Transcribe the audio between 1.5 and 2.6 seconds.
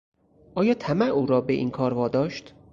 این کار واداشت؟